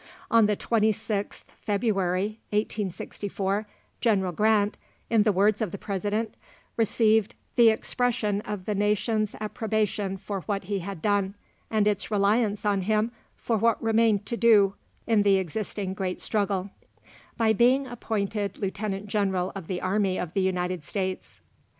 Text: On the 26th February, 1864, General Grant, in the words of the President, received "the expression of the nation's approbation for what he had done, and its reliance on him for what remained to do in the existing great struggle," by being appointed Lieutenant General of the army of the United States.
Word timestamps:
On 0.31 0.47
the 0.47 0.57
26th 0.57 1.43
February, 1.61 2.39
1864, 2.49 3.67
General 4.01 4.31
Grant, 4.31 4.75
in 5.11 5.21
the 5.21 5.31
words 5.31 5.61
of 5.61 5.69
the 5.69 5.77
President, 5.77 6.33
received 6.75 7.35
"the 7.55 7.69
expression 7.69 8.41
of 8.41 8.65
the 8.65 8.73
nation's 8.73 9.35
approbation 9.39 10.17
for 10.17 10.41
what 10.47 10.63
he 10.63 10.79
had 10.79 11.03
done, 11.03 11.35
and 11.69 11.85
its 11.87 12.09
reliance 12.09 12.65
on 12.65 12.81
him 12.81 13.11
for 13.35 13.57
what 13.57 13.79
remained 13.79 14.25
to 14.25 14.35
do 14.37 14.73
in 15.05 15.21
the 15.21 15.35
existing 15.37 15.93
great 15.93 16.19
struggle," 16.19 16.71
by 17.37 17.53
being 17.53 17.85
appointed 17.85 18.57
Lieutenant 18.57 19.05
General 19.05 19.51
of 19.53 19.67
the 19.67 19.81
army 19.81 20.17
of 20.17 20.33
the 20.33 20.41
United 20.41 20.83
States. 20.83 21.41